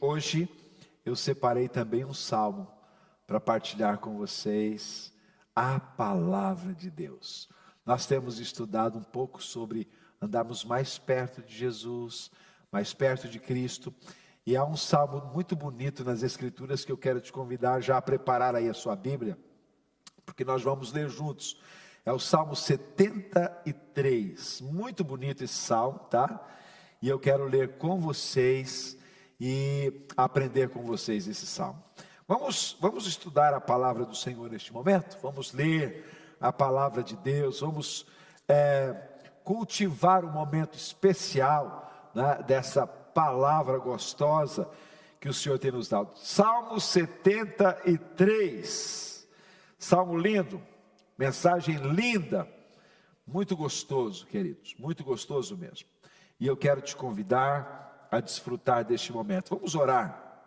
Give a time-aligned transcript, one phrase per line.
[0.00, 0.48] hoje
[1.04, 2.66] eu separei também um salmo
[3.26, 5.12] para partilhar com vocês
[5.54, 7.48] a palavra de Deus.
[7.84, 9.88] Nós temos estudado um pouco sobre
[10.20, 12.30] andarmos mais perto de Jesus,
[12.70, 13.94] mais perto de Cristo.
[14.44, 18.02] E há um salmo muito bonito nas Escrituras que eu quero te convidar já a
[18.02, 19.38] preparar aí a sua Bíblia,
[20.24, 21.60] porque nós vamos ler juntos.
[22.04, 24.60] É o Salmo 73.
[24.60, 26.46] Muito bonito esse salmo, tá?
[27.02, 28.95] E eu quero ler com vocês
[29.40, 31.80] e aprender com vocês esse salmo.
[32.26, 35.16] Vamos, vamos estudar a palavra do Senhor neste momento?
[35.22, 38.06] Vamos ler a palavra de Deus, vamos
[38.48, 38.94] é,
[39.44, 44.68] cultivar um momento especial né, dessa palavra gostosa
[45.20, 46.10] que o Senhor tem nos dado.
[46.16, 49.28] Salmo 73,
[49.78, 50.60] salmo lindo,
[51.16, 52.48] mensagem linda,
[53.26, 55.88] muito gostoso, queridos, muito gostoso mesmo.
[56.38, 59.54] E eu quero te convidar a desfrutar deste momento.
[59.54, 60.42] Vamos orar,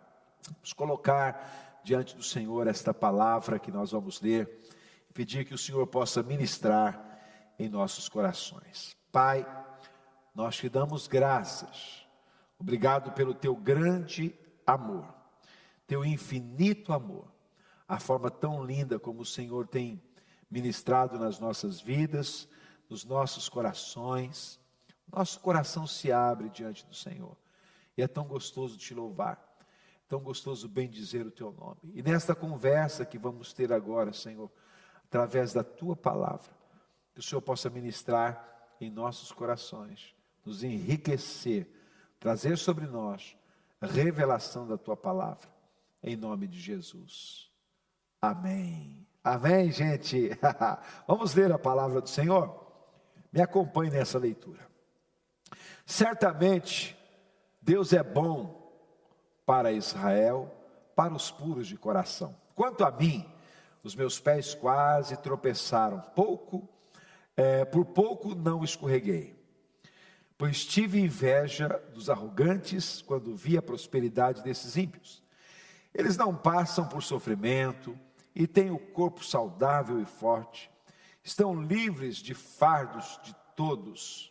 [0.52, 4.60] vamos colocar diante do Senhor esta palavra que nós vamos ler
[5.08, 7.20] e pedir que o Senhor possa ministrar
[7.58, 8.96] em nossos corações.
[9.12, 9.46] Pai,
[10.34, 12.06] nós te damos graças,
[12.58, 14.34] obrigado pelo teu grande
[14.66, 15.06] amor,
[15.86, 17.30] teu infinito amor,
[17.88, 20.00] a forma tão linda como o Senhor tem
[20.50, 22.48] ministrado nas nossas vidas,
[22.88, 24.60] nos nossos corações.
[25.12, 27.36] Nosso coração se abre diante do Senhor.
[27.96, 29.38] E é tão gostoso te louvar,
[30.08, 31.80] tão gostoso bem dizer o teu nome.
[31.94, 34.50] E nesta conversa que vamos ter agora, Senhor,
[35.04, 36.50] através da tua palavra,
[37.14, 41.68] que o Senhor possa ministrar em nossos corações, nos enriquecer,
[42.18, 43.36] trazer sobre nós
[43.80, 45.48] revelação da tua palavra,
[46.02, 47.50] em nome de Jesus.
[48.20, 49.06] Amém.
[49.24, 50.30] Amém, gente.
[51.06, 52.66] Vamos ler a palavra do Senhor?
[53.32, 54.68] Me acompanhe nessa leitura.
[55.86, 56.96] Certamente,
[57.60, 58.72] Deus é bom
[59.44, 60.54] para Israel,
[60.94, 62.36] para os puros de coração.
[62.54, 63.26] Quanto a mim,
[63.82, 66.68] os meus pés quase tropeçaram, pouco,
[67.36, 69.38] é, por pouco não escorreguei.
[70.36, 75.22] Pois tive inveja dos arrogantes quando vi a prosperidade desses ímpios.
[75.92, 77.98] Eles não passam por sofrimento
[78.34, 80.70] e têm o corpo saudável e forte,
[81.22, 84.29] estão livres de fardos de todos,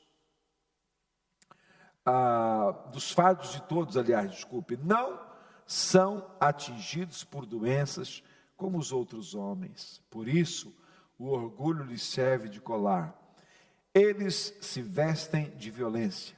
[2.05, 5.19] ah, dos fardos de todos, aliás, desculpe, não
[5.65, 8.23] são atingidos por doenças
[8.57, 10.01] como os outros homens.
[10.09, 10.75] Por isso,
[11.17, 13.15] o orgulho lhes serve de colar.
[13.93, 16.35] Eles se vestem de violência.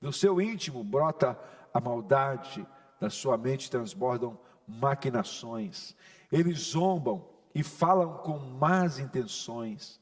[0.00, 1.38] Do seu íntimo brota
[1.72, 2.66] a maldade,
[3.00, 5.94] da sua mente transbordam maquinações.
[6.30, 10.00] Eles zombam e falam com más intenções.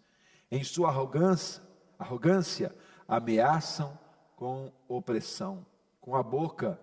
[0.51, 1.63] Em sua arrogância,
[1.99, 2.75] arrogância
[3.07, 3.99] ameaçam
[4.45, 5.65] com opressão.
[6.03, 6.79] Com a boca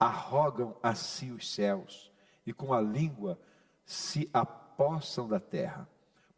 [0.00, 2.10] arrogam a si os céus
[2.46, 3.38] e com a língua
[3.84, 5.86] se apossam da terra.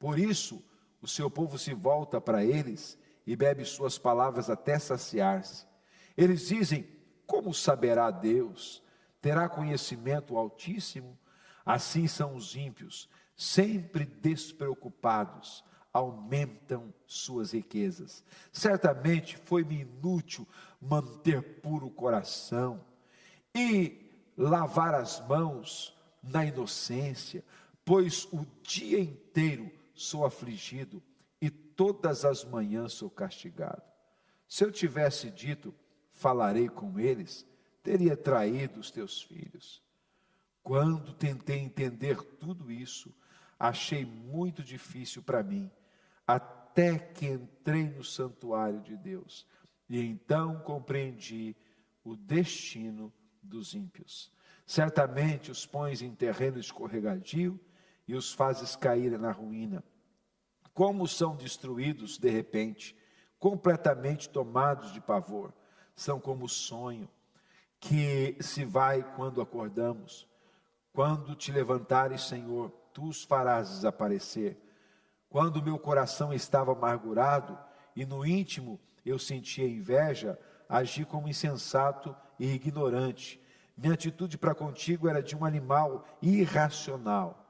[0.00, 0.60] Por isso,
[1.00, 5.64] o seu povo se volta para eles e bebe suas palavras até saciar-se.
[6.16, 6.88] Eles dizem:
[7.24, 8.82] Como saberá Deus?
[9.20, 11.16] Terá conhecimento Altíssimo?
[11.64, 15.62] Assim são os ímpios, sempre despreocupados,
[15.96, 18.22] aumentam suas riquezas.
[18.52, 20.46] Certamente foi-me inútil
[20.80, 22.84] manter puro o coração
[23.54, 27.42] e lavar as mãos na inocência,
[27.84, 31.02] pois o dia inteiro sou afligido
[31.40, 33.82] e todas as manhãs sou castigado.
[34.46, 35.74] Se eu tivesse dito,
[36.10, 37.46] falarei com eles,
[37.82, 39.82] teria traído os teus filhos.
[40.62, 43.14] Quando tentei entender tudo isso,
[43.58, 45.70] achei muito difícil para mim,
[46.26, 49.46] até que entrei no santuário de Deus
[49.88, 51.56] e então compreendi
[52.04, 54.32] o destino dos ímpios.
[54.66, 57.58] Certamente os pões em terreno escorregadio
[58.06, 59.84] e os fazes cair na ruína.
[60.74, 62.96] Como são destruídos de repente,
[63.38, 65.52] completamente tomados de pavor,
[65.94, 67.08] são como sonho
[67.80, 70.28] que se vai quando acordamos.
[70.92, 74.58] Quando te levantares, Senhor, tu os farás desaparecer.
[75.28, 77.58] Quando meu coração estava amargurado
[77.94, 80.38] e no íntimo eu sentia inveja,
[80.68, 83.40] agi como insensato e ignorante
[83.76, 87.44] minha atitude para contigo era de um animal irracional.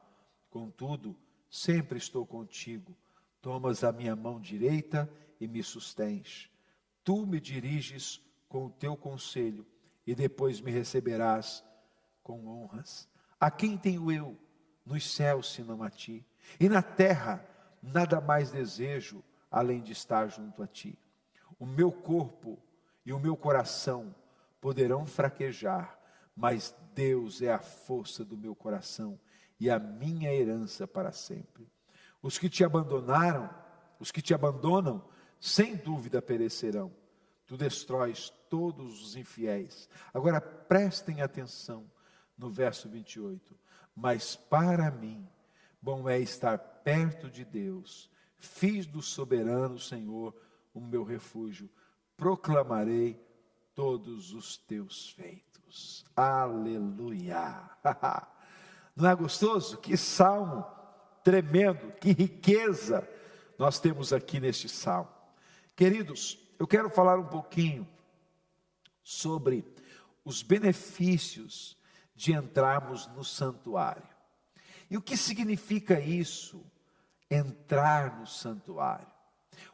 [0.50, 1.17] Contudo,
[1.49, 2.96] sempre estou contigo.
[3.40, 5.08] Tomas a minha mão direita
[5.40, 6.50] e me sustens.
[7.05, 9.64] Tu me diriges com o teu conselho
[10.05, 11.62] e depois me receberás
[12.25, 13.08] com honras.
[13.38, 14.37] A quem tenho eu
[14.84, 16.26] nos céus senão a ti?
[16.58, 17.44] E na terra
[17.87, 20.99] nada mais desejo além de estar junto a ti.
[21.59, 22.59] O meu corpo
[23.05, 24.15] e o meu coração
[24.61, 25.99] poderão fraquejar,
[26.35, 29.19] mas Deus é a força do meu coração
[29.59, 31.71] e a minha herança para sempre.
[32.21, 33.49] Os que te abandonaram,
[33.99, 35.03] os que te abandonam,
[35.41, 36.93] sem dúvida perecerão.
[37.47, 39.88] Tu destróis todos os infiéis.
[40.12, 41.88] Agora prestem atenção
[42.37, 43.56] no verso 28.
[43.94, 45.27] Mas para mim,
[45.87, 48.11] bom é estar perto de Deus.
[48.38, 50.35] Fiz do soberano Senhor
[50.75, 51.71] o meu refúgio.
[52.17, 53.17] Proclamarei
[53.73, 56.05] todos os teus feitos.
[56.17, 57.71] Aleluia.
[58.97, 59.79] Não é gostoso?
[59.79, 60.67] Que salmo
[61.23, 63.09] tremendo, que riqueza
[63.56, 65.12] nós temos aqui neste salmo.
[65.77, 67.87] Queridos, eu quero falar um pouquinho
[69.05, 69.65] sobre
[70.25, 71.79] os benefícios
[72.12, 74.16] de entrarmos no santuário.
[74.91, 76.65] E o que significa isso,
[77.31, 79.06] entrar no santuário?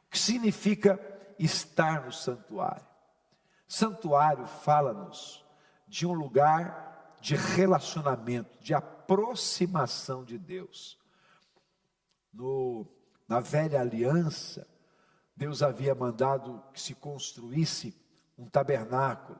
[0.07, 0.99] O que significa
[1.39, 2.87] estar no santuário?
[3.69, 5.45] Santuário fala-nos
[5.87, 10.99] de um lugar de relacionamento, de aproximação de Deus.
[12.33, 12.87] No,
[13.29, 14.67] na velha aliança,
[15.37, 17.95] Deus havia mandado que se construísse
[18.39, 19.39] um tabernáculo.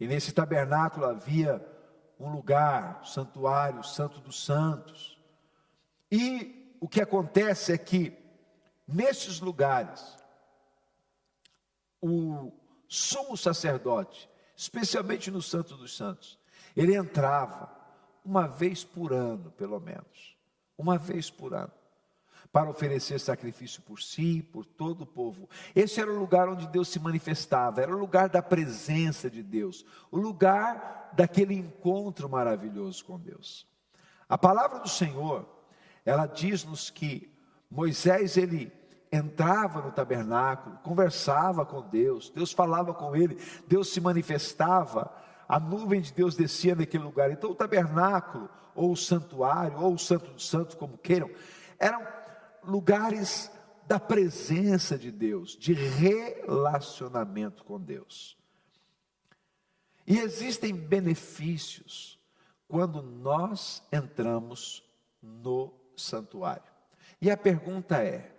[0.00, 1.64] E nesse tabernáculo havia
[2.18, 5.18] um lugar, um santuário, Santo dos Santos.
[6.10, 8.16] E o que acontece é que,
[8.86, 10.16] nesses lugares,
[12.00, 12.52] o
[12.88, 16.38] sumo sacerdote, especialmente no Santo dos Santos,
[16.76, 17.70] ele entrava
[18.24, 20.36] uma vez por ano, pelo menos,
[20.76, 21.77] uma vez por ano
[22.52, 25.48] para oferecer sacrifício por si, por todo o povo.
[25.74, 29.84] Esse era o lugar onde Deus se manifestava, era o lugar da presença de Deus,
[30.10, 33.66] o lugar daquele encontro maravilhoso com Deus.
[34.28, 35.48] A palavra do Senhor,
[36.04, 37.32] ela diz-nos que
[37.70, 38.72] Moisés ele
[39.10, 45.10] entrava no tabernáculo, conversava com Deus, Deus falava com ele, Deus se manifestava,
[45.48, 47.30] a nuvem de Deus descia naquele lugar.
[47.30, 51.30] Então o tabernáculo, ou o santuário, ou o santo dos santos, como queiram,
[51.78, 52.06] eram
[52.62, 53.50] lugares
[53.86, 58.36] da presença de Deus, de relacionamento com Deus.
[60.06, 62.18] E existem benefícios
[62.66, 64.82] quando nós entramos
[65.22, 66.70] no santuário.
[67.20, 68.34] E a pergunta é: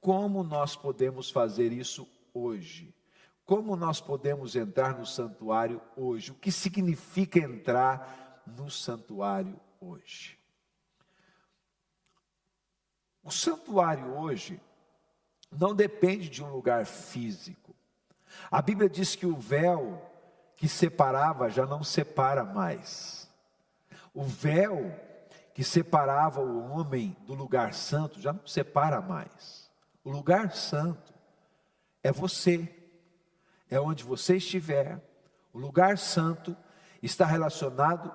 [0.00, 2.94] como nós podemos fazer isso hoje?
[3.44, 6.30] Como nós podemos entrar no santuário hoje?
[6.30, 10.41] O que significa entrar no santuário hoje?
[13.22, 14.60] O santuário hoje
[15.50, 17.74] não depende de um lugar físico.
[18.50, 20.02] A Bíblia diz que o véu
[20.56, 23.28] que separava já não separa mais.
[24.14, 24.94] O véu
[25.54, 29.70] que separava o homem do lugar santo já não separa mais.
[30.02, 31.12] O lugar santo
[32.02, 32.74] é você,
[33.70, 35.00] é onde você estiver.
[35.52, 36.56] O lugar santo
[37.02, 38.12] está relacionado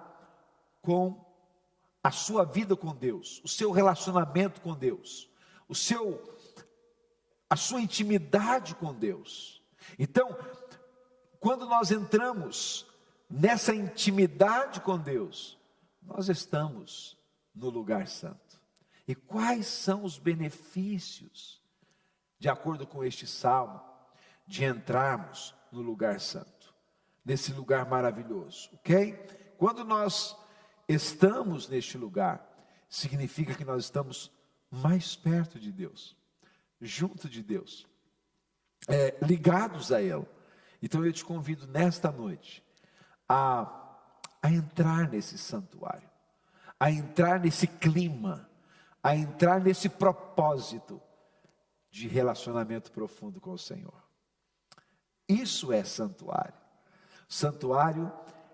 [0.81, 1.26] com
[2.03, 5.29] a sua vida com Deus, o seu relacionamento com Deus,
[5.67, 6.35] o seu
[7.49, 9.63] a sua intimidade com Deus.
[9.97, 10.37] Então,
[11.39, 12.85] quando nós entramos
[13.29, 15.57] nessa intimidade com Deus,
[16.01, 17.17] nós estamos
[17.55, 18.59] no lugar santo.
[19.07, 21.61] E quais são os benefícios,
[22.37, 23.81] de acordo com este salmo,
[24.45, 26.73] de entrarmos no lugar santo,
[27.23, 29.13] nesse lugar maravilhoso, ok?
[29.57, 30.35] Quando nós
[30.87, 32.47] estamos neste lugar,
[32.89, 34.31] significa que nós estamos
[34.69, 36.15] mais perto de Deus,
[36.79, 37.87] junto de Deus,
[38.87, 40.25] é, ligados a Ele.
[40.81, 42.63] Então eu te convido nesta noite
[43.27, 43.97] a,
[44.41, 46.09] a entrar nesse santuário,
[46.79, 48.49] a entrar nesse clima,
[49.01, 51.01] a entrar nesse propósito
[51.89, 54.03] de relacionamento profundo com o Senhor.
[55.27, 56.53] Isso é santuário.
[57.27, 58.11] Santuário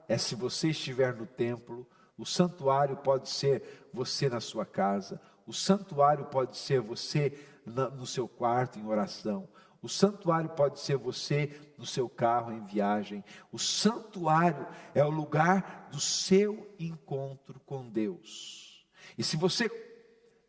[0.07, 5.53] é se você estiver no templo, o santuário pode ser você na sua casa, o
[5.53, 9.47] santuário pode ser você no seu quarto em oração,
[9.81, 13.21] o santuário pode ser você no seu carro em viagem.
[13.51, 14.65] O santuário
[14.95, 18.87] é o lugar do seu encontro com Deus.
[19.17, 19.67] E se você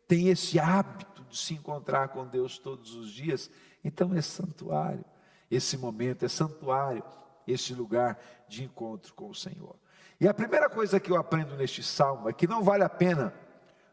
[0.07, 3.51] tem esse hábito de se encontrar com Deus todos os dias,
[3.83, 5.03] então é santuário.
[5.51, 7.03] Esse momento é santuário,
[7.45, 8.17] esse lugar
[8.47, 9.75] de encontro com o Senhor.
[10.19, 13.33] E a primeira coisa que eu aprendo neste salmo é que não vale a pena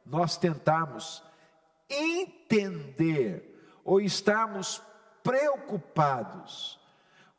[0.05, 1.23] nós tentarmos
[1.89, 4.81] entender ou estarmos
[5.23, 6.81] preocupados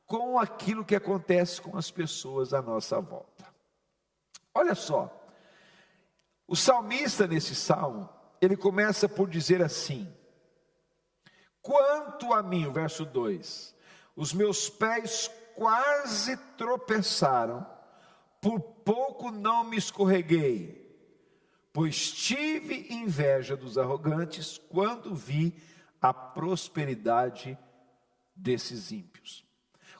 [0.06, 3.46] com aquilo que acontece com as pessoas à nossa volta.
[4.54, 5.12] Olha só,
[6.48, 8.10] o salmista nesse salmo,
[8.42, 10.13] ele começa por dizer assim:
[11.62, 13.75] Quanto a mim, verso 2,
[14.16, 17.66] os meus pés quase tropeçaram
[18.44, 20.84] por pouco não me escorreguei,
[21.72, 25.56] pois tive inveja dos arrogantes quando vi
[26.02, 27.58] a prosperidade
[28.36, 29.46] desses ímpios.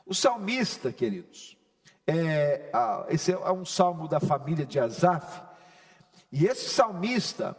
[0.06, 1.58] O salmista, queridos,
[2.06, 2.70] é,
[3.08, 5.42] esse é um salmo da família de Asaf,
[6.30, 7.58] e esse salmista,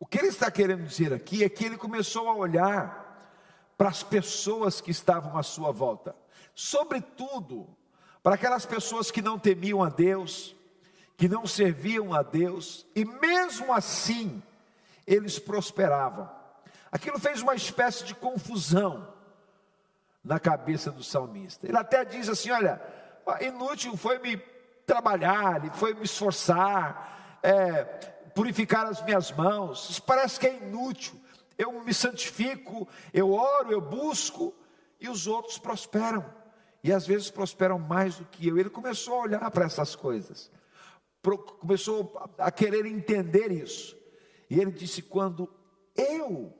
[0.00, 3.30] o que ele está querendo dizer aqui é que ele começou a olhar
[3.78, 6.16] para as pessoas que estavam à sua volta,
[6.52, 7.76] sobretudo
[8.24, 10.56] para aquelas pessoas que não temiam a Deus,
[11.16, 14.42] que não serviam a Deus, e mesmo assim
[15.06, 16.28] eles prosperavam.
[16.90, 19.06] Aquilo fez uma espécie de confusão
[20.24, 21.68] na cabeça do salmista.
[21.68, 22.82] Ele até diz assim: Olha,
[23.40, 24.38] inútil foi me
[24.84, 27.84] trabalhar, foi me esforçar, é,
[28.34, 31.22] purificar as minhas mãos, isso parece que é inútil
[31.58, 34.54] eu me santifico, eu oro, eu busco,
[35.00, 36.24] e os outros prosperam.
[36.84, 38.58] E às vezes prosperam mais do que eu.
[38.58, 40.52] Ele começou a olhar para essas coisas,
[41.58, 43.96] começou a querer entender isso.
[44.50, 45.50] E ele disse: quando
[45.96, 46.52] eu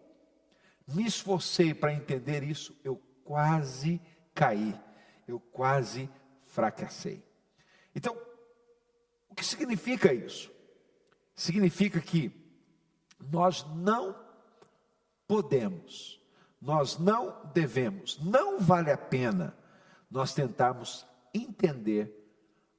[0.88, 4.00] me esforcei para entender isso, eu quase
[4.34, 4.74] caí,
[5.28, 6.08] eu quase
[6.46, 7.22] fracassei.
[7.94, 8.16] Então,
[9.28, 10.50] o que significa isso?
[11.34, 12.32] Significa que
[13.30, 14.18] nós não
[15.28, 16.18] podemos,
[16.62, 19.54] nós não devemos, não vale a pena
[20.14, 21.04] nós tentarmos
[21.34, 22.24] entender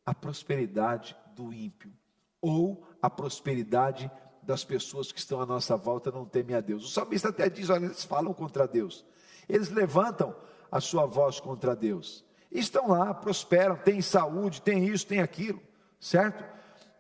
[0.06, 1.92] a prosperidade do ímpio
[2.40, 4.10] ou a prosperidade
[4.42, 6.86] das pessoas que estão à nossa volta não temem a Deus.
[6.86, 9.06] O salmista até diz: olha, eles falam contra Deus,
[9.50, 10.34] eles levantam
[10.72, 15.62] a sua voz contra Deus, e estão lá, prosperam, têm saúde, têm isso, têm aquilo,
[16.00, 16.42] certo?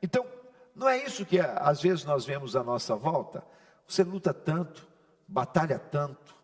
[0.03, 0.25] Então,
[0.75, 3.41] não é isso que às vezes nós vemos à nossa volta.
[3.87, 4.85] Você luta tanto,
[5.25, 6.35] batalha tanto,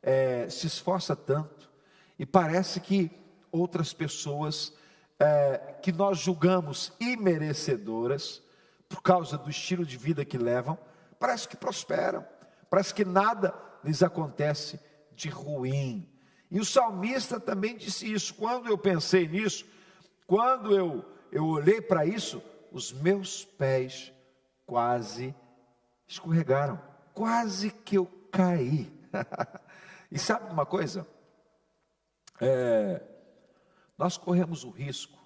[0.00, 1.68] é, se esforça tanto,
[2.16, 3.18] e parece que
[3.52, 4.72] outras pessoas
[5.18, 8.42] é, que nós julgamos imerecedoras,
[8.88, 10.78] por causa do estilo de vida que levam,
[11.18, 12.24] parece que prosperam,
[12.68, 13.54] parece que nada
[13.84, 14.80] lhes acontece
[15.12, 16.08] de ruim.
[16.50, 18.34] E o salmista também disse isso.
[18.34, 19.64] Quando eu pensei nisso,
[20.26, 22.42] quando eu, eu olhei para isso,
[22.72, 24.12] os meus pés
[24.66, 25.34] quase
[26.08, 26.80] escorregaram,
[27.14, 28.92] quase que eu cair.
[30.10, 31.06] e sabe uma coisa?
[32.40, 33.02] É,
[34.00, 35.20] nós corremos o risco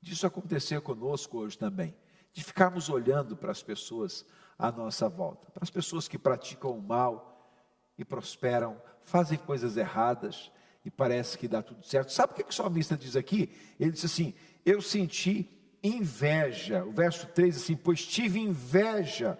[0.00, 1.92] disso acontecer conosco hoje também,
[2.32, 4.24] de ficarmos olhando para as pessoas
[4.56, 7.50] à nossa volta, para as pessoas que praticam o mal
[7.98, 10.52] e prosperam, fazem coisas erradas
[10.84, 12.12] e parece que dá tudo certo.
[12.12, 13.52] Sabe o que o salmista diz aqui?
[13.80, 14.34] Ele diz assim:
[14.64, 15.50] Eu senti
[15.82, 16.84] inveja.
[16.84, 19.36] O verso 3 assim: Pois tive inveja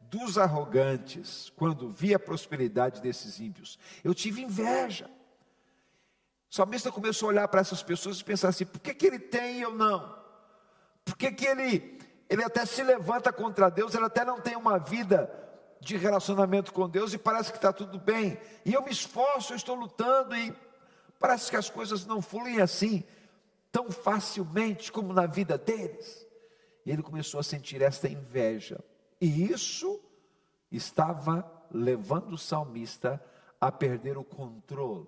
[0.00, 3.78] dos arrogantes, quando vi a prosperidade desses ímpios.
[4.02, 5.08] Eu tive inveja.
[6.52, 9.18] O salmista começou a olhar para essas pessoas e pensar assim: por que, que ele
[9.18, 10.14] tem e eu não?
[11.02, 14.78] Por que, que ele, ele até se levanta contra Deus, ele até não tem uma
[14.78, 15.32] vida
[15.80, 18.38] de relacionamento com Deus e parece que está tudo bem.
[18.66, 20.54] E eu me esforço, eu estou lutando e
[21.18, 23.02] parece que as coisas não fluem assim,
[23.70, 26.26] tão facilmente como na vida deles.
[26.84, 28.78] E ele começou a sentir esta inveja.
[29.18, 29.98] E isso
[30.70, 33.24] estava levando o salmista
[33.58, 35.06] a perder o controle,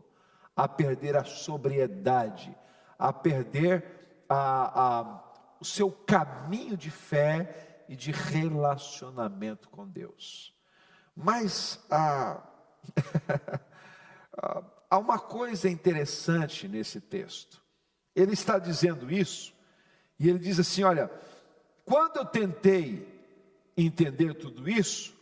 [0.56, 2.56] a perder a sobriedade,
[2.98, 5.24] a perder a, a,
[5.60, 10.54] o seu caminho de fé e de relacionamento com Deus.
[11.14, 12.42] Mas há,
[14.90, 17.62] há uma coisa interessante nesse texto.
[18.14, 19.54] Ele está dizendo isso,
[20.18, 21.10] e ele diz assim: olha,
[21.84, 23.12] quando eu tentei
[23.76, 25.13] entender tudo isso,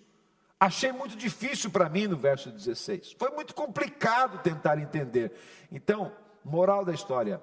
[0.67, 3.17] achei muito difícil para mim no verso 16.
[3.19, 5.33] Foi muito complicado tentar entender.
[5.71, 6.13] Então,
[6.45, 7.43] moral da história: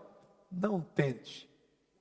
[0.52, 1.50] não tente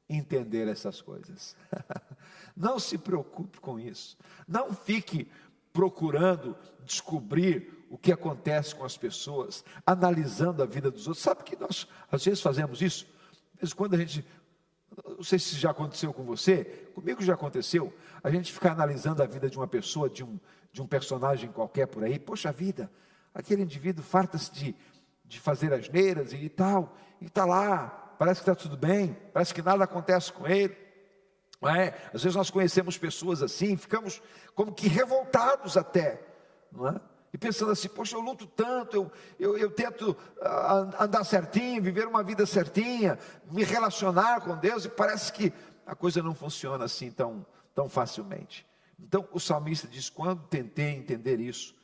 [0.09, 1.57] entender essas coisas.
[2.57, 4.17] não se preocupe com isso.
[4.47, 5.31] Não fique
[5.73, 11.23] procurando descobrir o que acontece com as pessoas, analisando a vida dos outros.
[11.23, 13.07] Sabe que nós às vezes fazemos isso?
[13.55, 14.25] Às vezes quando a gente
[15.19, 19.27] não sei se já aconteceu com você, comigo já aconteceu, a gente ficar analisando a
[19.27, 20.39] vida de uma pessoa, de um,
[20.73, 22.89] de um personagem qualquer por aí, poxa vida,
[23.35, 24.77] aquele indivíduo farta-se de,
[25.25, 29.61] de fazer asneiras e tal, e está lá, parece que está tudo bem, parece que
[29.61, 30.77] nada acontece com ele.
[31.61, 31.89] Não é?
[32.15, 34.23] Às vezes nós conhecemos pessoas assim, ficamos
[34.55, 36.25] como que revoltados até,
[36.71, 37.01] não é?
[37.33, 42.07] E pensando assim, poxa, eu luto tanto, eu, eu, eu tento uh, andar certinho, viver
[42.07, 43.19] uma vida certinha,
[43.51, 45.53] me relacionar com Deus, e parece que
[45.87, 47.45] a coisa não funciona assim tão,
[47.75, 48.67] tão facilmente.
[48.99, 51.75] Então o salmista diz: quando tentei entender isso,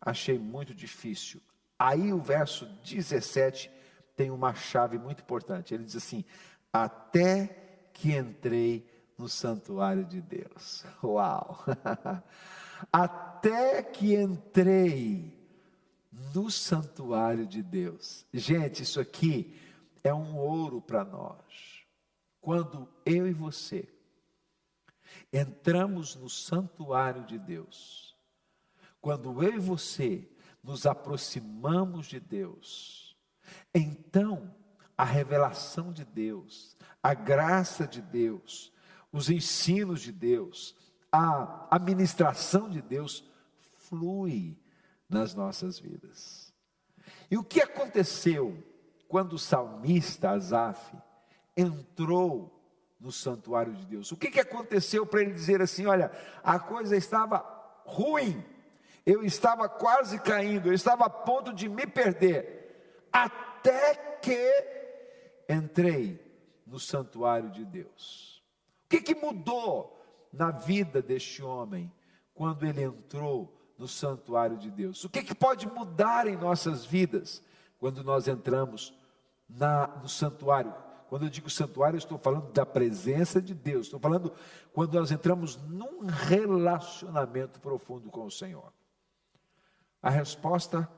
[0.00, 1.40] achei muito difícil.
[1.78, 3.70] Aí o verso 17
[4.16, 5.74] tem uma chave muito importante.
[5.74, 6.24] Ele diz assim:
[6.72, 10.84] até que entrei no santuário de Deus.
[11.02, 11.64] Uau!
[12.90, 15.38] Até que entrei
[16.34, 18.26] no santuário de Deus.
[18.32, 19.58] Gente, isso aqui
[20.02, 21.84] é um ouro para nós.
[22.40, 23.88] Quando eu e você
[25.32, 28.16] entramos no santuário de Deus,
[29.00, 30.28] quando eu e você
[30.62, 33.16] nos aproximamos de Deus,
[33.74, 34.54] então
[34.96, 38.72] a revelação de Deus, a graça de Deus,
[39.10, 40.76] os ensinos de Deus,
[41.12, 43.22] a administração de Deus
[43.60, 44.58] flui
[45.08, 46.52] nas nossas vidas.
[47.30, 48.56] E o que aconteceu
[49.06, 50.96] quando o salmista Asaf
[51.54, 52.50] entrou
[52.98, 54.10] no santuário de Deus?
[54.10, 56.10] O que, que aconteceu para ele dizer assim: olha,
[56.42, 57.38] a coisa estava
[57.84, 58.42] ruim,
[59.04, 66.18] eu estava quase caindo, eu estava a ponto de me perder, até que entrei
[66.66, 68.42] no santuário de Deus.
[68.86, 70.01] O que, que mudou
[70.32, 71.92] na vida deste homem
[72.34, 75.04] quando ele entrou no santuário de Deus?
[75.04, 77.42] O que, que pode mudar em nossas vidas
[77.78, 78.94] quando nós entramos
[79.48, 80.74] na, no santuário?
[81.08, 84.32] Quando eu digo santuário, eu estou falando da presença de Deus, estou falando
[84.72, 88.72] quando nós entramos num relacionamento profundo com o Senhor.
[90.00, 90.88] A resposta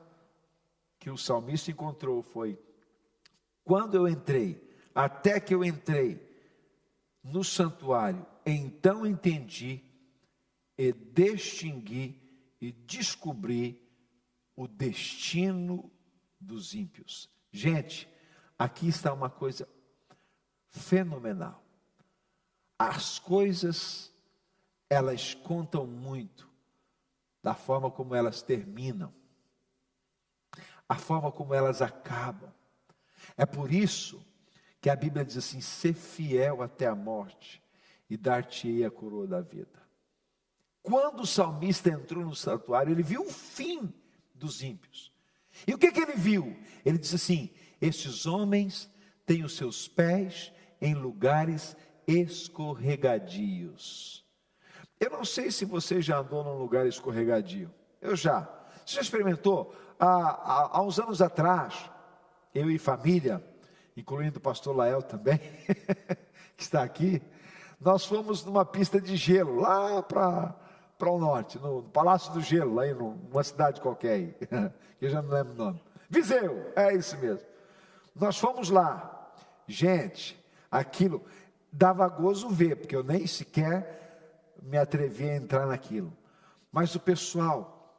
[0.97, 2.57] que o salmista encontrou foi:
[3.65, 6.25] quando eu entrei, até que eu entrei
[7.21, 9.83] no santuário, então entendi
[10.77, 12.21] e distingui
[12.61, 13.81] e descobri
[14.55, 15.91] o destino
[16.39, 17.29] dos ímpios.
[17.51, 18.07] Gente,
[18.57, 19.67] aqui está uma coisa
[20.69, 21.63] fenomenal.
[22.77, 24.13] As coisas,
[24.89, 26.49] elas contam muito
[27.41, 29.13] da forma como elas terminam,
[30.87, 32.53] a forma como elas acabam.
[33.37, 34.23] É por isso
[34.81, 37.64] que a Bíblia diz assim: ser fiel até a morte
[38.09, 39.83] e dar-te-ei a coroa da vida.
[40.81, 43.91] Quando o salmista entrou no santuário, ele viu o fim
[44.33, 45.11] dos ímpios.
[45.65, 46.55] E o que, que ele viu?
[46.85, 47.49] Ele disse assim:
[47.81, 48.89] estes homens
[49.25, 51.75] têm os seus pés em lugares
[52.07, 54.23] escorregadios.
[54.99, 57.73] Eu não sei se você já andou num lugar escorregadio.
[57.99, 58.41] Eu já.
[58.85, 59.75] Você já experimentou?
[59.99, 61.89] Há, há, há uns anos atrás,
[62.53, 63.43] eu e família,
[63.97, 65.39] incluindo o pastor Lael também,
[66.55, 67.21] que está aqui,
[67.79, 70.55] nós fomos numa pista de gelo, lá para
[71.09, 74.35] o norte, no, Palácio do Gelo, lá aí numa cidade qualquer aí,
[74.97, 75.83] que eu já não lembro o nome.
[76.09, 77.45] Viseu, é isso mesmo.
[78.15, 79.11] Nós fomos lá.
[79.67, 81.23] Gente, aquilo
[81.71, 86.13] dava gozo ver, porque eu nem sequer me atrevi a entrar naquilo.
[86.71, 87.97] Mas o pessoal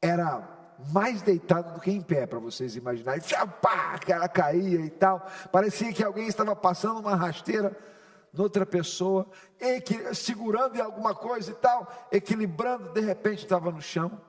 [0.00, 0.48] era
[0.92, 3.22] mais deitado do que em pé, para vocês imaginarem.
[3.60, 5.26] Pá, ela caía e tal.
[5.50, 7.76] Parecia que alguém estava passando uma rasteira
[8.34, 9.26] noutra pessoa,
[10.12, 14.20] segurando em alguma coisa e tal, equilibrando, de repente estava no chão.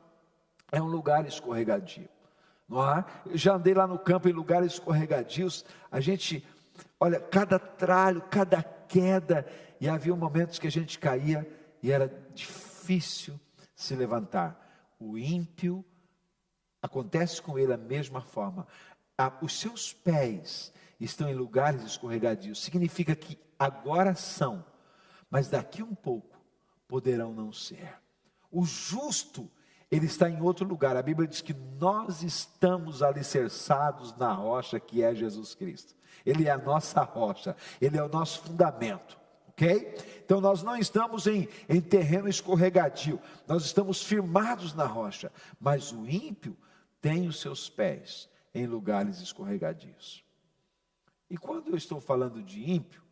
[0.72, 2.08] É um lugar escorregadio.
[2.68, 3.06] Não é?
[3.26, 5.66] Eu já andei lá no campo em lugares escorregadios.
[5.92, 6.46] A gente,
[7.00, 9.46] olha, cada tralho, cada queda,
[9.80, 11.48] e havia momentos que a gente caía
[11.82, 13.40] e era difícil
[13.76, 14.96] se levantar.
[15.00, 15.84] O ímpio
[16.82, 18.66] acontece com ele a mesma forma.
[19.42, 22.64] Os seus pés estão em lugares escorregadios.
[22.64, 24.64] Significa que agora são,
[25.30, 26.38] mas daqui um pouco
[26.88, 27.96] poderão não ser.
[28.52, 29.50] O justo,
[29.92, 30.96] ele está em outro lugar.
[30.96, 35.96] A Bíblia diz que nós estamos alicerçados na rocha que é Jesus Cristo.
[36.26, 39.20] Ele é a nossa rocha, ele é o nosso fundamento.
[39.50, 39.96] Ok?
[40.26, 46.06] Então nós não estamos em, em terreno escorregadio, nós estamos firmados na rocha, mas o
[46.10, 46.58] ímpio
[47.00, 50.26] tem os seus pés em lugares escorregadios.
[51.30, 53.05] E quando eu estou falando de ímpio,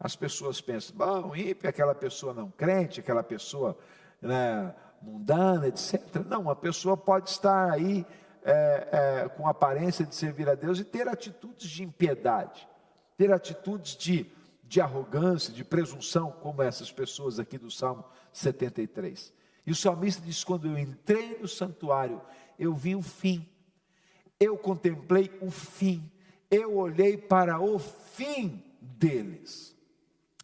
[0.00, 3.78] as pessoas pensam, bom, ímpio é aquela pessoa não crente, aquela pessoa
[4.20, 6.02] né, mundana, etc.
[6.26, 8.06] Não, uma pessoa pode estar aí
[8.42, 8.88] é,
[9.24, 12.66] é, com aparência de servir a Deus e ter atitudes de impiedade,
[13.18, 14.26] ter atitudes de,
[14.64, 19.34] de arrogância, de presunção, como essas pessoas aqui do Salmo 73.
[19.66, 22.22] E o salmista diz: quando eu entrei no santuário,
[22.58, 23.46] eu vi o fim,
[24.38, 26.10] eu contemplei o fim,
[26.50, 29.78] eu olhei para o fim deles.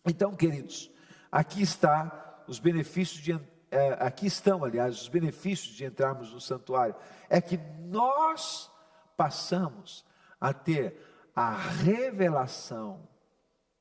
[0.07, 0.91] Então, queridos,
[1.31, 3.33] aqui está os benefícios de
[3.69, 6.95] é, aqui estão, aliás, os benefícios de entrarmos no santuário.
[7.29, 8.71] É que nós
[9.17, 10.05] passamos
[10.41, 10.97] a ter
[11.35, 13.09] a revelação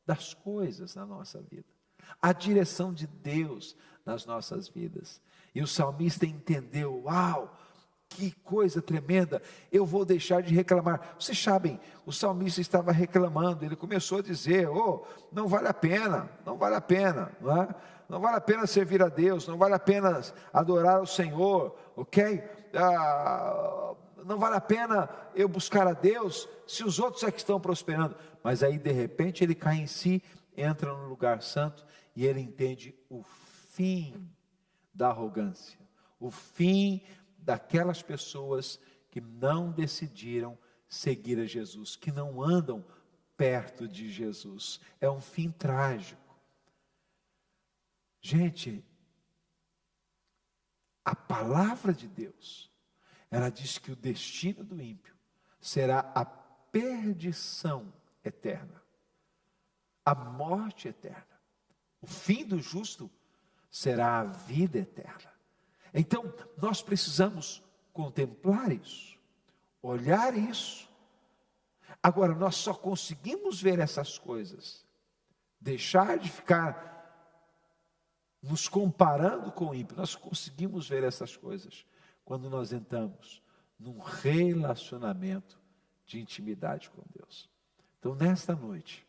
[0.06, 1.68] das coisas na nossa vida,
[2.22, 5.22] a direção de Deus nas nossas vidas.
[5.54, 7.56] E o salmista entendeu: uau,
[8.15, 11.15] que coisa tremenda, eu vou deixar de reclamar.
[11.19, 16.30] Vocês sabem, o salmista estava reclamando, ele começou a dizer: Oh, não vale a pena,
[16.45, 17.67] não vale a pena, não, é?
[18.08, 20.21] não vale a pena servir a Deus, não vale a pena
[20.54, 22.41] adorar o Senhor, ok?
[22.73, 27.60] Ah, não vale a pena eu buscar a Deus se os outros é que estão
[27.60, 28.15] prosperando.
[28.41, 30.23] Mas aí, de repente, ele cai em si,
[30.56, 34.30] entra no lugar santo e ele entende o fim
[34.93, 35.78] da arrogância,
[36.19, 37.04] o fim
[37.45, 38.79] daquelas pessoas
[39.10, 42.84] que não decidiram seguir a Jesus, que não andam
[43.38, 44.79] perto de Jesus.
[44.99, 46.21] É um fim trágico.
[48.19, 48.84] Gente,
[51.03, 52.71] a palavra de Deus,
[53.29, 55.15] ela diz que o destino do ímpio
[55.62, 58.81] será a perdição eterna,
[60.03, 61.39] a morte eterna.
[62.01, 63.10] O fim do justo
[63.69, 65.35] será a vida eterna.
[65.97, 69.17] Então, nós precisamos contemplar isso,
[69.81, 70.89] olhar isso.
[72.03, 74.86] Agora, nós só conseguimos ver essas coisas,
[75.60, 76.93] deixar de ficar
[78.43, 81.86] nos comparando com o ímpio, nós conseguimos ver essas coisas
[82.25, 83.41] quando nós entramos
[83.79, 85.58] num relacionamento
[86.05, 87.49] de intimidade com Deus.
[87.97, 89.08] Então, nesta noite,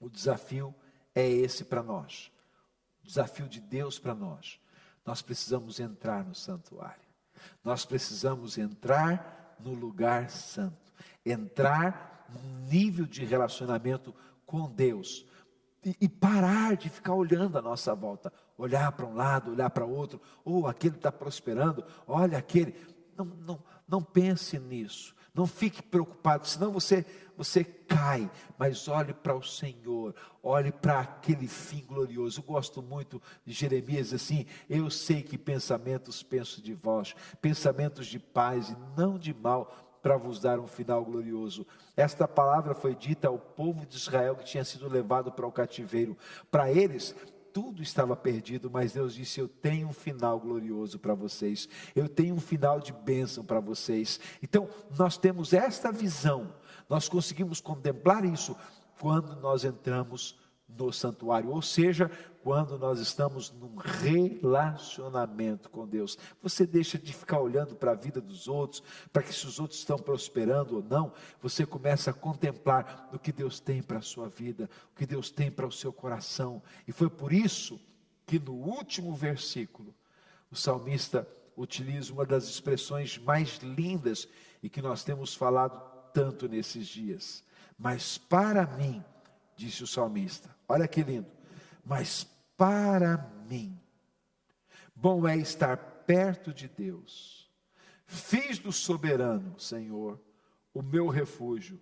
[0.00, 0.74] o desafio
[1.14, 2.32] é esse para nós,
[3.02, 4.58] o desafio de Deus para nós
[5.04, 7.02] nós precisamos entrar no santuário.
[7.64, 10.92] Nós precisamos entrar no lugar santo,
[11.24, 14.14] entrar num nível de relacionamento
[14.46, 15.26] com Deus
[15.84, 19.84] e, e parar de ficar olhando à nossa volta, olhar para um lado, olhar para
[19.84, 22.74] outro, ou oh, aquele está prosperando, olha aquele.
[23.16, 25.14] Não, não, não pense nisso.
[25.32, 27.06] Não fique preocupado, senão você
[27.40, 32.40] você cai, mas olhe para o Senhor, olhe para aquele fim glorioso.
[32.40, 38.18] Eu gosto muito de Jeremias assim, eu sei que pensamentos penso de vós, pensamentos de
[38.18, 41.66] paz e não de mal, para vos dar um final glorioso.
[41.96, 46.16] Esta palavra foi dita ao povo de Israel que tinha sido levado para o cativeiro.
[46.50, 47.14] Para eles,
[47.52, 52.34] tudo estava perdido, mas Deus disse: Eu tenho um final glorioso para vocês, eu tenho
[52.34, 54.20] um final de bênção para vocês.
[54.42, 56.52] Então, nós temos esta visão,
[56.90, 58.56] nós conseguimos contemplar isso
[58.98, 60.36] quando nós entramos
[60.68, 62.10] no santuário, ou seja,
[62.42, 66.18] quando nós estamos num relacionamento com Deus.
[66.42, 69.78] Você deixa de ficar olhando para a vida dos outros, para que se os outros
[69.78, 74.28] estão prosperando ou não, você começa a contemplar o que Deus tem para a sua
[74.28, 76.62] vida, o que Deus tem para o seu coração.
[76.86, 77.80] E foi por isso
[78.26, 79.94] que no último versículo,
[80.50, 81.26] o salmista
[81.56, 84.28] utiliza uma das expressões mais lindas
[84.62, 87.44] e que nós temos falado tanto nesses dias.
[87.78, 89.02] Mas para mim,
[89.56, 90.54] disse o salmista.
[90.68, 91.30] Olha que lindo.
[91.84, 92.24] Mas
[92.56, 93.16] para
[93.48, 93.78] mim,
[94.94, 97.50] bom é estar perto de Deus.
[98.06, 100.20] Fiz do soberano, Senhor,
[100.74, 101.80] o meu refúgio.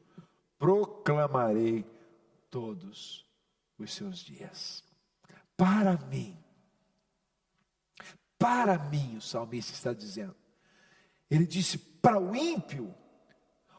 [0.58, 1.84] Proclamarei
[2.50, 3.24] todos
[3.78, 4.84] os seus dias.
[5.56, 6.36] Para mim,
[8.38, 10.36] para mim, o salmista está dizendo.
[11.30, 12.94] Ele disse: para o ímpio,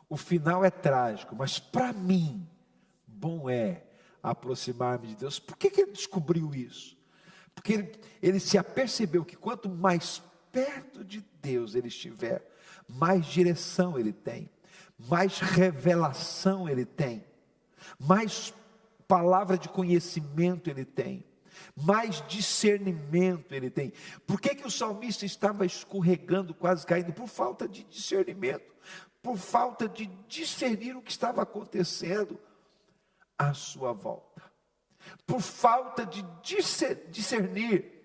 [0.09, 2.45] o final é trágico, mas para mim,
[3.07, 3.83] bom é
[4.21, 5.39] aproximar-me de Deus.
[5.39, 6.97] Por que, que ele descobriu isso?
[7.53, 7.91] Porque ele,
[8.21, 12.43] ele se apercebeu que quanto mais perto de Deus ele estiver,
[12.87, 14.49] mais direção ele tem,
[14.97, 17.23] mais revelação ele tem,
[17.99, 18.53] mais
[19.07, 21.25] palavra de conhecimento ele tem,
[21.75, 23.93] mais discernimento ele tem.
[24.25, 27.13] Por que, que o salmista estava escorregando, quase caindo?
[27.13, 28.73] Por falta de discernimento,
[29.21, 32.39] por falta de discernir o que estava acontecendo
[33.37, 34.41] à sua volta,
[35.25, 36.21] por falta de
[37.11, 37.99] discernir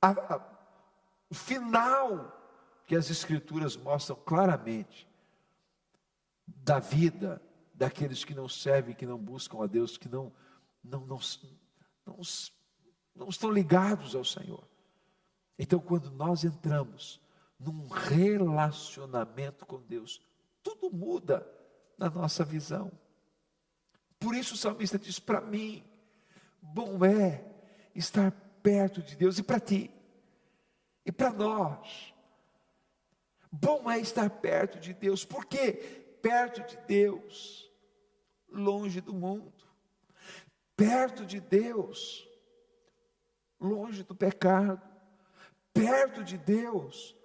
[0.00, 0.58] a, a,
[1.30, 2.34] o final
[2.86, 5.06] que as Escrituras mostram claramente
[6.46, 7.42] da vida
[7.74, 10.32] daqueles que não servem, que não buscam a Deus, que não,
[10.82, 11.20] não, não,
[12.06, 12.18] não,
[13.14, 14.66] não estão ligados ao Senhor.
[15.58, 17.20] Então, quando nós entramos
[17.58, 20.20] num relacionamento com Deus,
[20.62, 21.46] tudo muda
[21.96, 22.90] na nossa visão.
[24.18, 25.84] Por isso o salmista diz: para mim,
[26.60, 27.44] bom é
[27.94, 28.30] estar
[28.62, 29.38] perto de Deus.
[29.38, 29.90] E para ti,
[31.04, 32.14] e para nós.
[33.50, 35.72] Bom é estar perto de Deus, porque
[36.20, 37.72] perto de Deus,
[38.50, 39.64] longe do mundo,
[40.76, 42.28] perto de Deus,
[43.58, 44.86] longe do pecado,
[45.72, 47.16] perto de Deus,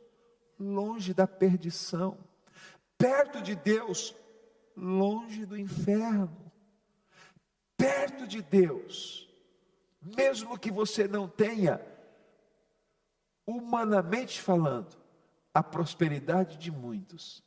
[0.59, 2.17] longe da perdição,
[2.97, 4.15] perto de Deus,
[4.75, 6.51] longe do inferno.
[7.75, 9.29] Perto de Deus,
[10.01, 11.81] mesmo que você não tenha,
[13.45, 14.95] humanamente falando,
[15.53, 17.43] a prosperidade de muitos,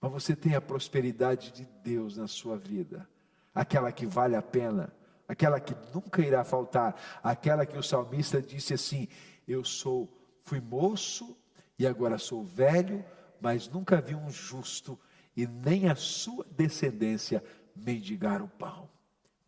[0.00, 3.08] mas você tem a prosperidade de Deus na sua vida,
[3.54, 4.92] aquela que vale a pena,
[5.26, 9.08] aquela que nunca irá faltar, aquela que o salmista disse assim:
[9.46, 10.08] Eu sou,
[10.44, 11.36] fui moço
[11.82, 13.04] e agora sou velho,
[13.40, 14.96] mas nunca vi um justo
[15.36, 17.42] e nem a sua descendência
[17.74, 18.88] mendigar o pão.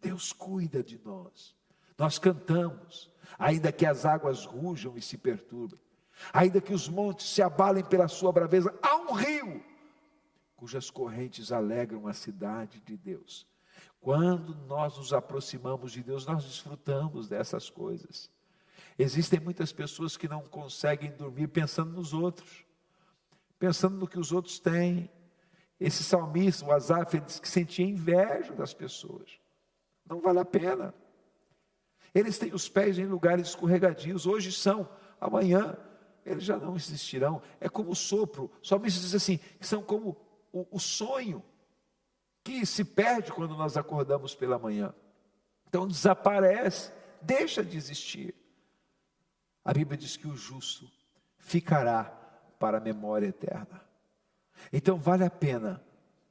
[0.01, 1.55] Deus cuida de nós.
[1.97, 5.79] Nós cantamos, ainda que as águas rujam e se perturbem,
[6.33, 9.63] ainda que os montes se abalem pela sua braveza, há um rio
[10.57, 13.47] cujas correntes alegram a cidade de Deus.
[14.01, 18.29] Quando nós nos aproximamos de Deus, nós desfrutamos dessas coisas.
[18.99, 22.65] Existem muitas pessoas que não conseguem dormir pensando nos outros,
[23.59, 25.11] pensando no que os outros têm.
[25.81, 29.41] Esse salmista, o Asaf, ele diz que sentia inveja das pessoas.
[30.07, 30.95] Não vale a pena.
[32.15, 34.89] Eles têm os pés em lugares escorregadios, hoje são,
[35.21, 35.77] amanhã
[36.25, 37.43] eles já não existirão.
[37.61, 38.51] É como o sopro.
[38.63, 40.17] O salmista diz assim: são como
[40.53, 41.43] o, o sonho
[42.45, 44.95] que se perde quando nós acordamos pela manhã.
[45.67, 48.35] Então desaparece, deixa de existir.
[49.65, 50.91] A Bíblia diz que o justo
[51.39, 52.05] ficará
[52.59, 53.83] para a memória eterna.
[54.73, 55.83] Então vale a pena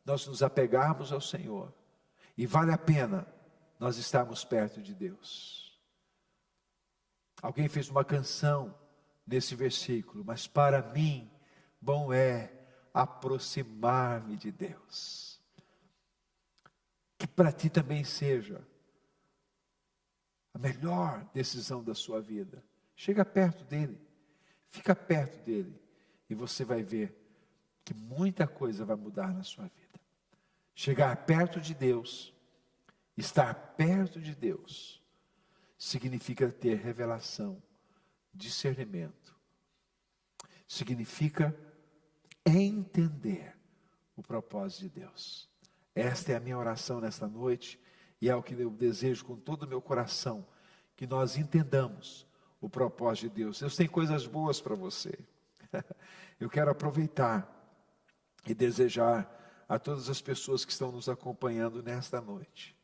[0.06, 1.74] nós nos apegarmos ao Senhor,
[2.38, 3.26] e vale a pena
[3.80, 5.80] nós estarmos perto de Deus.
[7.41, 8.78] Alguém fez uma canção
[9.26, 11.32] nesse versículo, mas para mim,
[11.80, 12.52] bom é
[12.93, 15.41] aproximar-me de Deus.
[17.17, 18.65] Que para ti também seja
[20.54, 22.63] a melhor decisão da sua vida
[22.95, 23.99] Chega perto dele,
[24.69, 25.79] fica perto dele,
[26.29, 27.15] e você vai ver
[27.84, 29.99] que muita coisa vai mudar na sua vida.
[30.75, 32.34] Chegar perto de Deus,
[33.17, 35.01] estar perto de Deus,
[35.77, 37.62] significa ter revelação,
[38.34, 39.36] discernimento,
[40.67, 41.56] significa
[42.45, 43.56] entender
[44.15, 45.49] o propósito de Deus.
[45.93, 47.79] Esta é a minha oração nesta noite
[48.19, 50.47] e é o que eu desejo com todo o meu coração,
[50.95, 52.25] que nós entendamos
[52.65, 53.60] o propósito de Deus.
[53.60, 55.19] Deus tem coisas boas para você.
[56.39, 57.49] Eu quero aproveitar
[58.45, 59.30] e desejar
[59.67, 62.76] a todas as pessoas que estão nos acompanhando nesta noite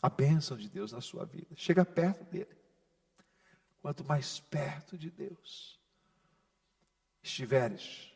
[0.00, 1.48] a bênção de Deus na sua vida.
[1.54, 2.56] Chega perto dele.
[3.80, 5.80] Quanto mais perto de Deus
[7.22, 8.12] estiveres,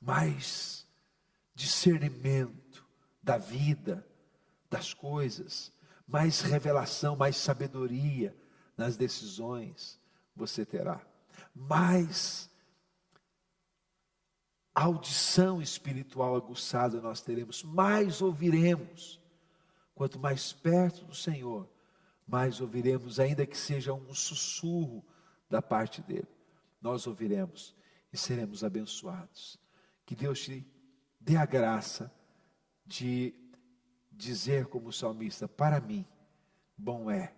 [0.00, 0.86] mais
[1.54, 2.86] discernimento
[3.22, 4.06] da vida,
[4.70, 5.72] das coisas,
[6.06, 8.36] mais revelação, mais sabedoria
[8.78, 10.00] nas decisões
[10.34, 11.04] você terá.
[11.52, 12.48] Mais
[14.72, 19.20] audição espiritual aguçada nós teremos, mais ouviremos.
[19.94, 21.68] Quanto mais perto do Senhor,
[22.24, 25.04] mais ouviremos, ainda que seja um sussurro
[25.50, 26.28] da parte dele.
[26.80, 27.74] Nós ouviremos
[28.12, 29.58] e seremos abençoados.
[30.06, 30.64] Que Deus te
[31.18, 32.14] dê a graça
[32.86, 33.34] de
[34.12, 36.06] dizer como salmista: para mim,
[36.76, 37.34] bom é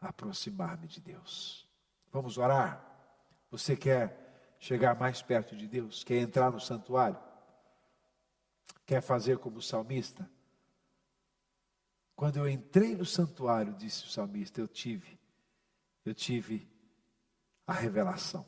[0.00, 1.68] aproximar-me de Deus.
[2.12, 2.84] Vamos orar?
[3.50, 6.02] Você quer chegar mais perto de Deus?
[6.02, 7.18] Quer entrar no santuário?
[8.86, 10.28] Quer fazer como o salmista?
[12.16, 15.18] Quando eu entrei no santuário, disse o salmista, eu tive,
[16.04, 16.68] eu tive
[17.66, 18.44] a revelação.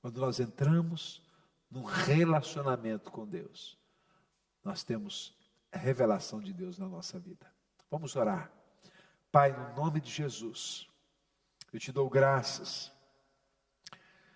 [0.00, 1.22] Quando nós entramos
[1.70, 3.78] num relacionamento com Deus,
[4.64, 5.36] nós temos
[5.72, 7.52] revelação de Deus na nossa vida.
[7.90, 8.50] Vamos orar.
[9.32, 10.88] Pai, no nome de Jesus,
[11.72, 12.90] eu te dou graças,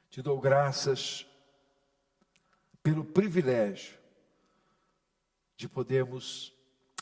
[0.08, 1.26] te dou graças
[2.80, 3.98] pelo privilégio
[5.56, 6.52] de podermos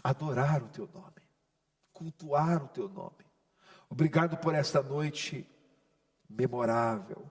[0.02, 1.22] adorar o teu nome,
[1.92, 3.26] cultuar o teu nome.
[3.90, 5.46] Obrigado por esta noite
[6.26, 7.30] memorável,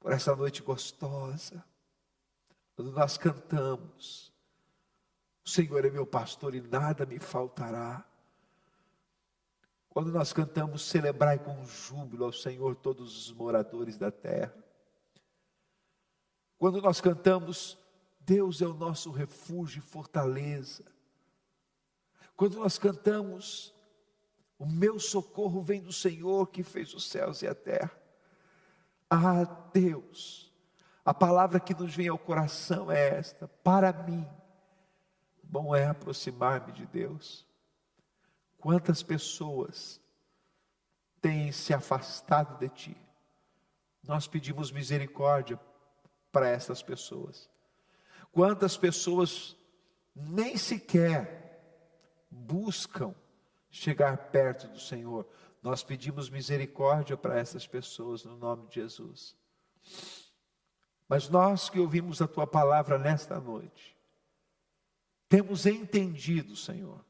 [0.00, 1.64] por esta noite gostosa,
[2.74, 4.32] quando nós cantamos.
[5.44, 8.04] O Senhor é meu pastor e nada me faltará.
[9.96, 14.54] Quando nós cantamos, celebrai com júbilo ao Senhor todos os moradores da terra.
[16.58, 17.78] Quando nós cantamos,
[18.20, 20.84] Deus é o nosso refúgio e fortaleza.
[22.36, 23.72] Quando nós cantamos,
[24.58, 27.98] o meu socorro vem do Senhor que fez os céus e a terra.
[29.08, 30.52] Ah, Deus,
[31.06, 34.28] a palavra que nos vem ao coração é esta: para mim,
[35.42, 37.45] bom é aproximar-me de Deus.
[38.66, 40.00] Quantas pessoas
[41.20, 42.96] têm se afastado de ti?
[44.02, 45.56] Nós pedimos misericórdia
[46.32, 47.48] para essas pessoas.
[48.32, 49.56] Quantas pessoas
[50.12, 51.62] nem sequer
[52.28, 53.14] buscam
[53.70, 55.28] chegar perto do Senhor?
[55.62, 59.36] Nós pedimos misericórdia para essas pessoas no nome de Jesus.
[61.08, 63.96] Mas nós que ouvimos a tua palavra nesta noite,
[65.28, 67.05] temos entendido, Senhor,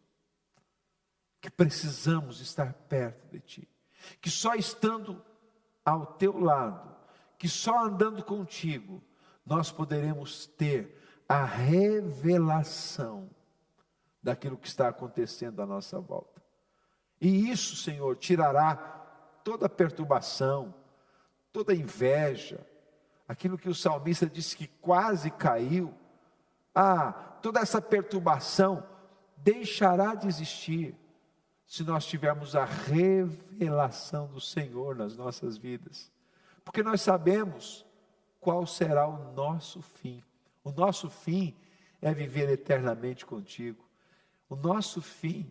[1.47, 3.69] que precisamos estar perto de ti,
[4.21, 5.25] que só estando
[5.85, 6.93] ao teu lado,
[7.39, 9.01] que só andando contigo,
[9.45, 13.31] nós poderemos ter a revelação
[14.21, 16.43] daquilo que está acontecendo à nossa volta.
[17.21, 18.75] E isso, Senhor, tirará
[19.45, 20.75] toda perturbação,
[21.53, 22.59] toda inveja,
[23.29, 25.95] aquilo que o salmista disse que quase caiu.
[26.75, 28.85] Ah, toda essa perturbação
[29.37, 31.06] deixará de existir
[31.67, 36.11] se nós tivermos a revelação do Senhor nas nossas vidas.
[36.65, 37.85] Porque nós sabemos
[38.41, 40.23] qual será o nosso fim.
[40.63, 41.57] O nosso fim
[42.01, 43.85] é viver eternamente contigo.
[44.49, 45.51] O nosso fim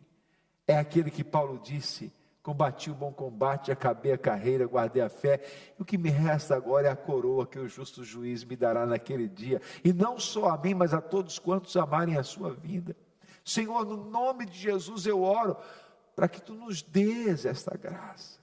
[0.65, 5.41] é aquele que Paulo disse: combati o bom combate, acabei a carreira, guardei a fé.
[5.77, 8.85] E o que me resta agora é a coroa que o justo juiz me dará
[8.85, 9.61] naquele dia.
[9.83, 12.95] E não só a mim, mas a todos quantos amarem a sua vida.
[13.43, 15.57] Senhor, no nome de Jesus eu oro
[16.15, 18.39] para que tu nos dês esta graça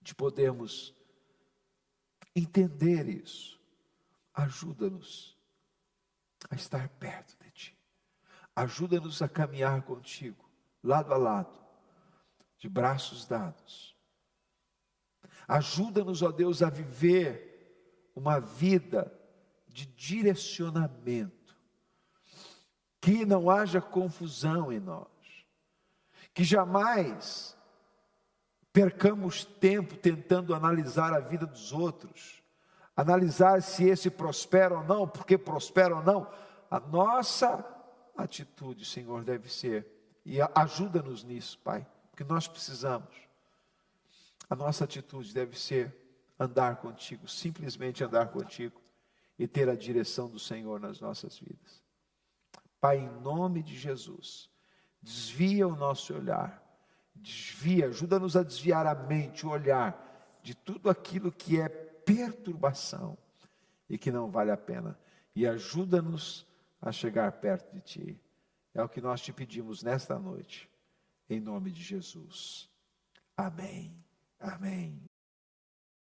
[0.00, 0.94] de podermos
[2.34, 3.60] entender isso.
[4.34, 5.36] Ajuda-nos
[6.50, 7.78] a estar perto de ti.
[8.54, 10.44] Ajuda-nos a caminhar contigo,
[10.82, 11.58] lado a lado,
[12.58, 13.96] de braços dados.
[15.48, 19.12] Ajuda-nos, ó Deus, a viver uma vida
[19.68, 21.56] de direcionamento,
[23.00, 25.11] que não haja confusão em nós,
[26.34, 27.56] que jamais
[28.72, 32.42] percamos tempo tentando analisar a vida dos outros,
[32.96, 36.30] analisar se esse prospera ou não, porque prospera ou não.
[36.70, 37.64] A nossa
[38.16, 39.86] atitude, Senhor, deve ser.
[40.24, 43.14] E ajuda-nos nisso, Pai, porque nós precisamos.
[44.48, 45.94] A nossa atitude deve ser
[46.38, 48.80] andar contigo, simplesmente andar contigo
[49.38, 51.82] e ter a direção do Senhor nas nossas vidas.
[52.80, 54.50] Pai, em nome de Jesus,
[55.02, 56.62] desvia o nosso olhar,
[57.14, 63.16] desvia, ajuda-nos a desviar a mente, o olhar de tudo aquilo que é perturbação
[63.88, 64.98] e que não vale a pena,
[65.34, 66.46] e ajuda-nos
[66.80, 68.20] a chegar perto de Ti.
[68.74, 70.68] É o que nós te pedimos nesta noite,
[71.28, 72.70] em nome de Jesus.
[73.36, 73.94] Amém.
[74.40, 75.11] Amém.